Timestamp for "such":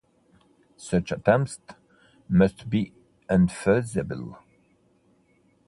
0.77-1.11